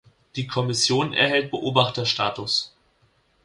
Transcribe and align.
Die 0.35 0.47
Kommission 0.47 1.13
erhält 1.13 1.51
Beobachterstatus. 1.51 2.73